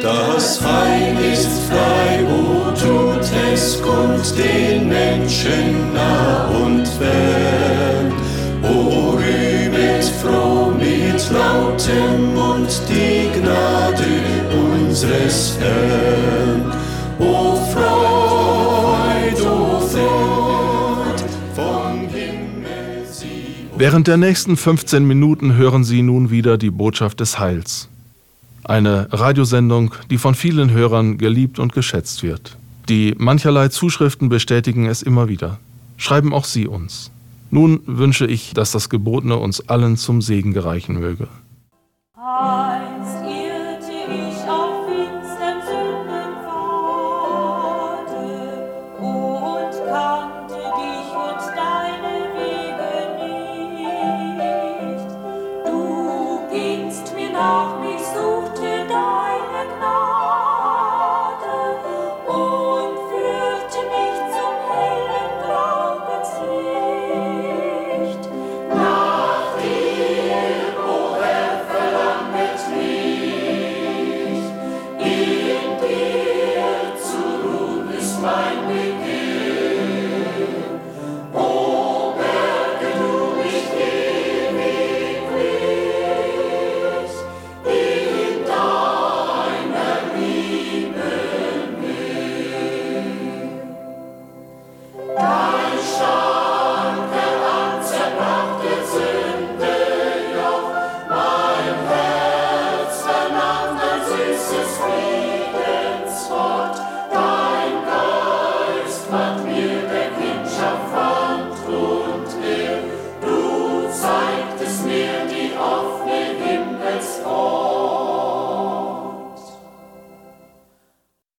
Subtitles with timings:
[0.00, 8.10] Das Heil ist frei, o tut es kund den Menschen nah und fern.
[8.62, 14.02] O rühmet froh mit lautem Mund die Gnade
[14.50, 16.72] unseres Herrn.
[17.18, 21.22] O Freud, o Freud,
[21.54, 23.68] vom Himmel sie.
[23.76, 27.91] Während der nächsten 15 Minuten hören Sie nun wieder die Botschaft des Heils.
[28.64, 32.56] Eine Radiosendung, die von vielen Hörern geliebt und geschätzt wird.
[32.88, 35.58] Die mancherlei Zuschriften bestätigen es immer wieder.
[35.96, 37.10] Schreiben auch Sie uns.
[37.50, 41.28] Nun wünsche ich, dass das Gebotene uns allen zum Segen gereichen möge.
[42.16, 43.01] Einst
[78.72, 79.11] we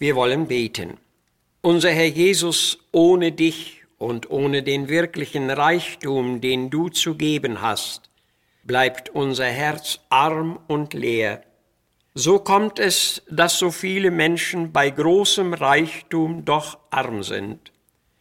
[0.00, 0.98] Wir wollen beten.
[1.60, 8.08] Unser Herr Jesus, ohne dich und ohne den wirklichen Reichtum, den du zu geben hast,
[8.62, 11.42] bleibt unser Herz arm und leer.
[12.14, 17.72] So kommt es, dass so viele Menschen bei großem Reichtum doch arm sind.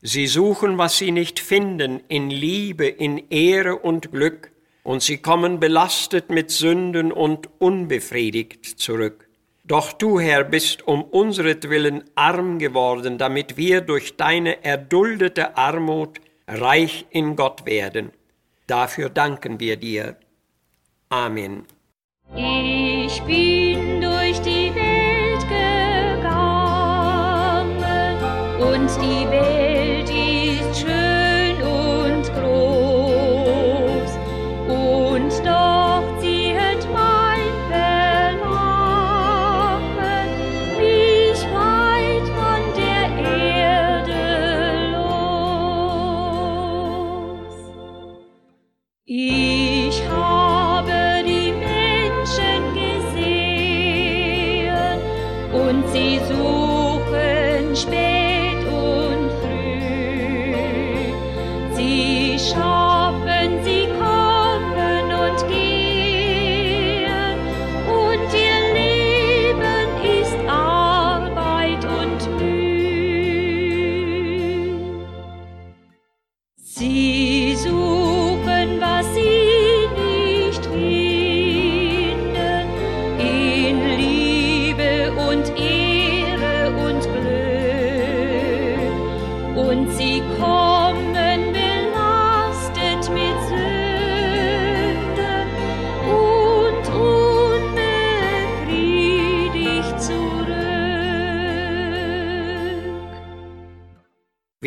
[0.01, 4.51] Sie suchen, was sie nicht finden, in Liebe, in Ehre und Glück,
[4.81, 9.26] und sie kommen belastet mit Sünden und unbefriedigt zurück.
[9.67, 17.05] Doch du, Herr, bist um unseretwillen arm geworden, damit wir durch deine erduldete Armut reich
[17.09, 18.11] in Gott werden.
[18.65, 20.15] Dafür danken wir dir.
[21.09, 21.65] Amen.
[22.33, 26.63] Ich bin durch die Welt gegangen
[28.61, 29.56] und die Welt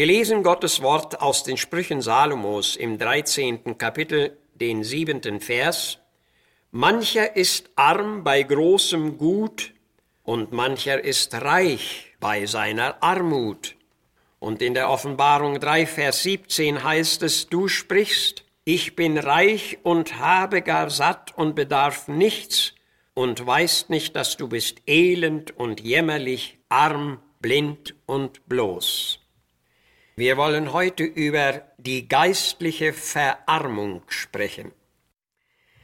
[0.00, 3.76] Wir lesen Gottes Wort aus den Sprüchen Salomos im 13.
[3.76, 5.98] Kapitel, den siebenten Vers.
[6.70, 9.74] Mancher ist arm bei großem Gut
[10.22, 13.76] und mancher ist reich bei seiner Armut.
[14.38, 20.18] Und in der Offenbarung 3, Vers 17 heißt es, du sprichst, ich bin reich und
[20.18, 22.72] habe gar satt und bedarf nichts
[23.12, 29.19] und weißt nicht, dass du bist elend und jämmerlich, arm, blind und bloß.
[30.20, 34.70] Wir wollen heute über die geistliche Verarmung sprechen.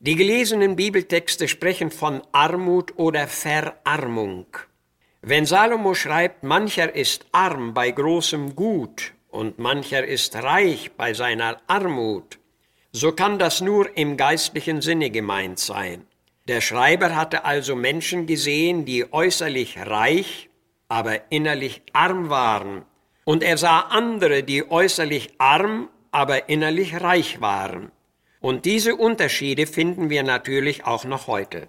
[0.01, 4.45] Die gelesenen Bibeltexte sprechen von Armut oder Verarmung.
[5.23, 11.63] Wenn Salomo schreibt, mancher ist arm bei großem Gut und mancher ist reich bei seiner
[11.67, 12.39] Armut,
[12.93, 16.07] so kann das nur im geistlichen Sinne gemeint sein.
[16.47, 20.51] Der Schreiber hatte also Menschen gesehen, die äußerlich reich,
[20.89, 22.85] aber innerlich arm waren.
[23.27, 27.91] Und er sah andere, die äußerlich arm, aber innerlich reich waren.
[28.41, 31.69] Und diese Unterschiede finden wir natürlich auch noch heute.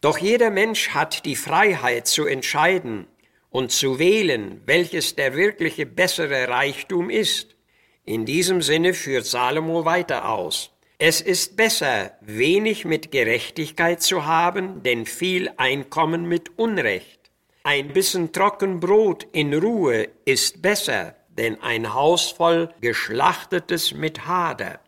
[0.00, 3.08] Doch jeder Mensch hat die Freiheit zu entscheiden
[3.50, 7.56] und zu wählen, welches der wirkliche bessere Reichtum ist.
[8.04, 10.70] In diesem Sinne führt Salomo weiter aus.
[10.98, 17.23] Es ist besser, wenig mit Gerechtigkeit zu haben, denn viel Einkommen mit Unrecht.
[17.66, 24.80] Ein bisschen Trockenbrot in Ruhe ist besser, denn ein Haus voll Geschlachtetes mit Hader.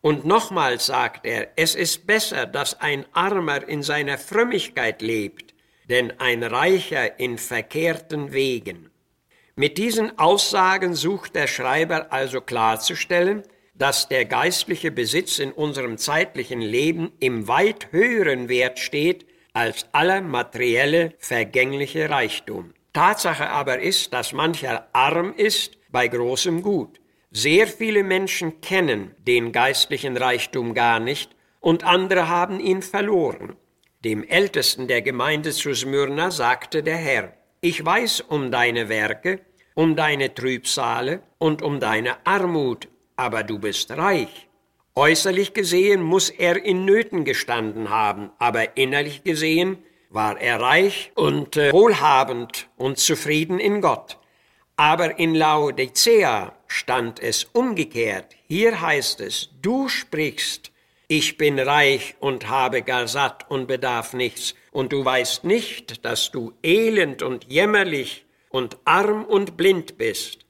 [0.00, 5.52] Und nochmals sagt er, es ist besser, dass ein Armer in seiner Frömmigkeit lebt,
[5.90, 8.90] denn ein Reicher in verkehrten Wegen.
[9.54, 13.42] Mit diesen Aussagen sucht der Schreiber also klarzustellen,
[13.74, 20.20] dass der geistliche Besitz in unserem zeitlichen Leben im weit höheren Wert steht als aller
[20.20, 22.74] materielle, vergängliche Reichtum.
[22.92, 27.00] Tatsache aber ist, dass mancher arm ist bei großem Gut.
[27.30, 33.56] Sehr viele Menschen kennen den geistlichen Reichtum gar nicht und andere haben ihn verloren.
[34.04, 37.32] Dem Ältesten der Gemeinde zu Smyrna sagte der Herr,
[37.62, 39.40] ich weiß um deine Werke,
[39.74, 44.48] um deine Trübsale und um deine Armut, aber du bist reich.
[44.98, 49.76] Äußerlich gesehen muss er in Nöten gestanden haben, aber innerlich gesehen
[50.08, 54.18] war er reich und äh, wohlhabend und zufrieden in Gott.
[54.76, 58.36] Aber in Laodicea stand es umgekehrt.
[58.48, 60.72] Hier heißt es, du sprichst,
[61.08, 66.30] ich bin reich und habe gar satt und bedarf nichts, und du weißt nicht, dass
[66.30, 70.45] du elend und jämmerlich und arm und blind bist.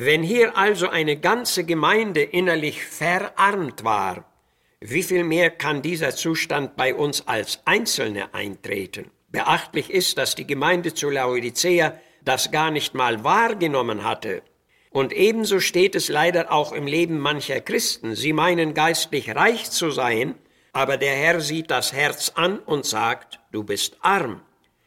[0.00, 4.32] Wenn hier also eine ganze Gemeinde innerlich verarmt war,
[4.78, 9.10] wie viel mehr kann dieser Zustand bei uns als Einzelne eintreten?
[9.30, 14.42] Beachtlich ist, dass die Gemeinde zu Laodicea das gar nicht mal wahrgenommen hatte.
[14.90, 18.14] Und ebenso steht es leider auch im Leben mancher Christen.
[18.14, 20.36] Sie meinen geistlich reich zu sein,
[20.72, 24.42] aber der Herr sieht das Herz an und sagt, du bist arm.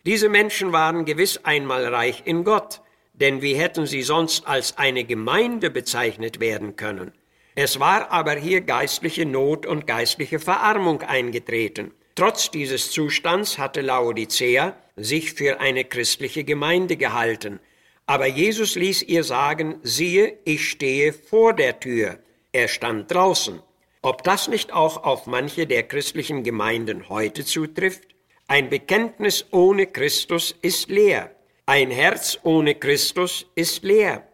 [0.05, 2.79] Diese Menschen waren gewiss einmal reich in Gott,
[3.21, 7.13] denn wie hätten sie sonst als eine Gemeinde bezeichnet werden können?
[7.55, 11.91] Es war aber hier geistliche Not und geistliche Verarmung eingetreten.
[12.15, 17.59] Trotz dieses Zustands hatte Laodicea sich für eine christliche Gemeinde gehalten.
[18.05, 22.19] Aber Jesus ließ ihr sagen, siehe, ich stehe vor der Tür.
[22.51, 23.61] Er stand draußen.
[24.01, 28.15] Ob das nicht auch auf manche der christlichen Gemeinden heute zutrifft?
[28.47, 31.31] Ein Bekenntnis ohne Christus ist leer.
[31.73, 34.27] Ein Herz ohne Christus ist leer.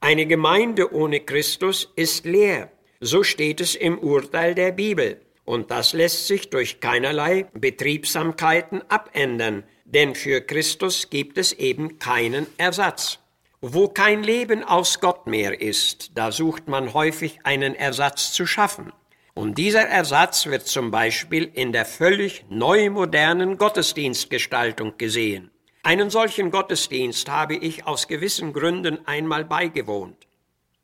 [0.00, 2.72] Eine Gemeinde ohne Christus ist leer.
[2.98, 5.20] So steht es im Urteil der Bibel.
[5.44, 12.48] Und das lässt sich durch keinerlei Betriebsamkeiten abändern, denn für Christus gibt es eben keinen
[12.58, 13.20] Ersatz.
[13.60, 18.92] Wo kein Leben aus Gott mehr ist, da sucht man häufig einen Ersatz zu schaffen.
[19.34, 25.52] Und dieser Ersatz wird zum Beispiel in der völlig neumodernen Gottesdienstgestaltung gesehen.
[25.82, 30.26] Einen solchen Gottesdienst habe ich aus gewissen Gründen einmal beigewohnt.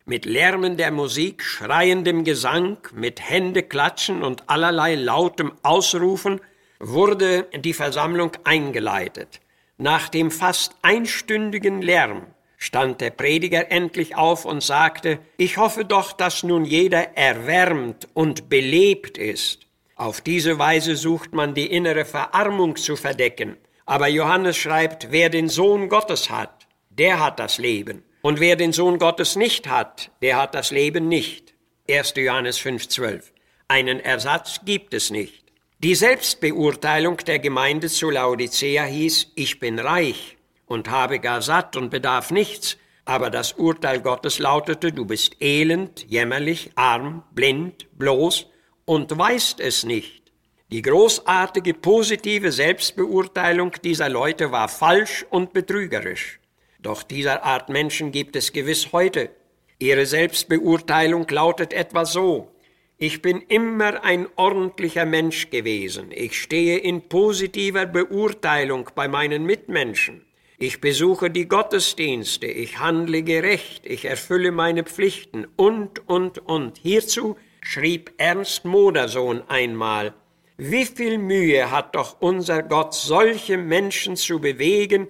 [0.06, 6.40] Mit lärmender Musik, schreiendem Gesang, mit Händeklatschen und allerlei lautem Ausrufen
[6.80, 9.40] wurde die Versammlung eingeleitet.
[9.76, 12.22] Nach dem fast einstündigen Lärm
[12.56, 18.48] stand der Prediger endlich auf und sagte, ich hoffe doch, dass nun jeder erwärmt und
[18.48, 19.66] belebt ist.
[19.94, 25.48] Auf diese Weise sucht man die innere Verarmung zu verdecken, aber Johannes schreibt, wer den
[25.48, 28.02] Sohn Gottes hat, der hat das Leben.
[28.20, 31.54] Und wer den Sohn Gottes nicht hat, der hat das Leben nicht.
[31.88, 32.14] 1.
[32.16, 33.22] Johannes 5,12.
[33.68, 35.44] Einen Ersatz gibt es nicht.
[35.78, 41.90] Die Selbstbeurteilung der Gemeinde zu Laodicea hieß, ich bin reich und habe gar satt und
[41.90, 48.46] bedarf nichts, aber das Urteil Gottes lautete, du bist elend, jämmerlich, arm, blind, bloß
[48.84, 50.25] und weißt es nicht.
[50.72, 56.40] Die großartige positive Selbstbeurteilung dieser Leute war falsch und betrügerisch.
[56.80, 59.30] Doch dieser Art Menschen gibt es gewiss heute.
[59.78, 62.50] Ihre Selbstbeurteilung lautet etwa so.
[62.98, 66.08] Ich bin immer ein ordentlicher Mensch gewesen.
[66.10, 70.26] Ich stehe in positiver Beurteilung bei meinen Mitmenschen.
[70.58, 76.78] Ich besuche die Gottesdienste, ich handle gerecht, ich erfülle meine Pflichten und, und, und.
[76.78, 80.14] Hierzu schrieb Ernst Modersohn einmal,
[80.58, 85.08] wie viel Mühe hat doch unser Gott, solche Menschen zu bewegen,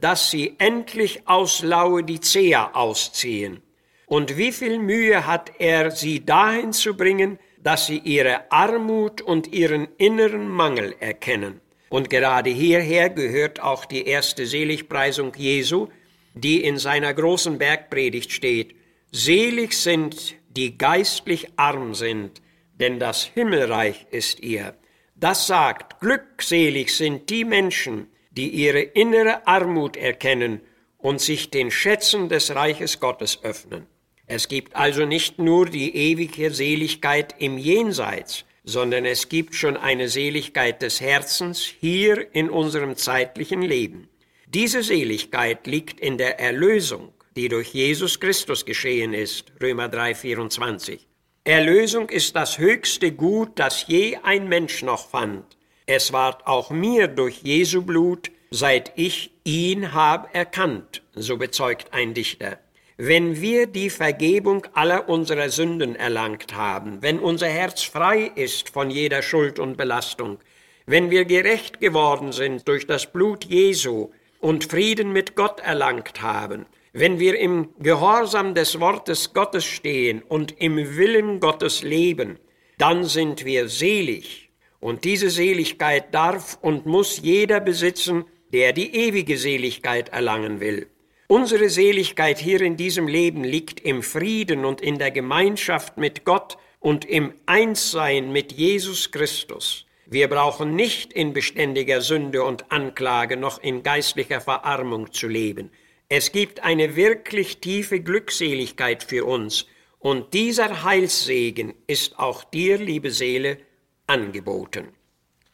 [0.00, 3.62] dass sie endlich aus Laodicea ausziehen.
[4.06, 9.52] Und wie viel Mühe hat er, sie dahin zu bringen, dass sie ihre Armut und
[9.52, 11.60] ihren inneren Mangel erkennen.
[11.90, 15.88] Und gerade hierher gehört auch die erste Seligpreisung Jesu,
[16.34, 18.74] die in seiner großen Bergpredigt steht.
[19.10, 22.42] Selig sind, die geistlich arm sind,
[22.78, 24.74] denn das Himmelreich ist ihr.
[25.20, 30.60] Das sagt, glückselig sind die Menschen, die ihre innere Armut erkennen
[30.96, 33.88] und sich den Schätzen des Reiches Gottes öffnen.
[34.26, 40.08] Es gibt also nicht nur die ewige Seligkeit im Jenseits, sondern es gibt schon eine
[40.08, 44.08] Seligkeit des Herzens hier in unserem zeitlichen Leben.
[44.46, 51.07] Diese Seligkeit liegt in der Erlösung, die durch Jesus Christus geschehen ist, Römer 3, 24.
[51.48, 55.46] Erlösung ist das höchste Gut, das je ein Mensch noch fand.
[55.86, 62.12] Es ward auch mir durch Jesu Blut, seit ich ihn hab erkannt, so bezeugt ein
[62.12, 62.58] Dichter.
[62.98, 68.90] Wenn wir die Vergebung aller unserer Sünden erlangt haben, wenn unser Herz frei ist von
[68.90, 70.40] jeder Schuld und Belastung,
[70.84, 76.66] wenn wir gerecht geworden sind durch das Blut Jesu, und Frieden mit Gott erlangt haben,
[76.92, 82.38] wenn wir im Gehorsam des Wortes Gottes stehen und im Willen Gottes leben,
[82.78, 84.50] dann sind wir selig.
[84.80, 90.88] Und diese Seligkeit darf und muss jeder besitzen, der die ewige Seligkeit erlangen will.
[91.26, 96.56] Unsere Seligkeit hier in diesem Leben liegt im Frieden und in der Gemeinschaft mit Gott
[96.80, 99.84] und im Einssein mit Jesus Christus.
[100.06, 105.70] Wir brauchen nicht in beständiger Sünde und Anklage noch in geistlicher Verarmung zu leben.
[106.10, 109.66] Es gibt eine wirklich tiefe Glückseligkeit für uns,
[109.98, 113.58] und dieser Heilssegen ist auch dir, liebe Seele,
[114.06, 114.88] angeboten.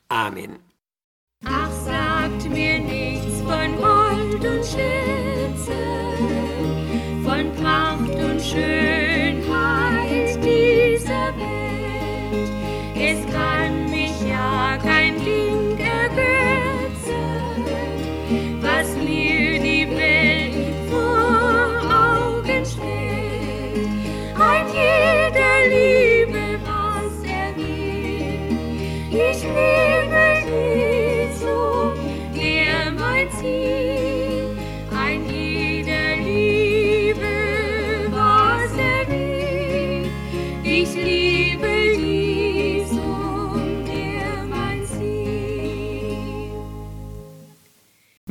[0.09, 0.59] Amen.
[1.45, 5.77] Ach, sagt mir nichts von Gold und Schätze,
[7.25, 9.04] von Pracht und Schönheit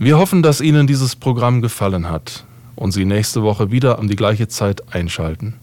[0.04, 4.18] Wir hoffen, dass Ihnen dieses Programm gefallen hat und Sie nächste Woche wieder um die
[4.18, 5.63] gleiche Zeit einschalten.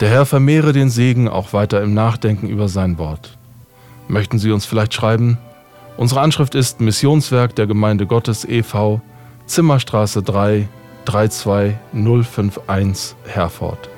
[0.00, 3.36] Der Herr vermehre den Segen auch weiter im Nachdenken über sein Wort.
[4.06, 5.38] Möchten Sie uns vielleicht schreiben?
[5.96, 9.00] Unsere Anschrift ist Missionswerk der Gemeinde Gottes e.V.,
[9.46, 10.68] Zimmerstraße 3,
[11.04, 13.88] 32051, Herford.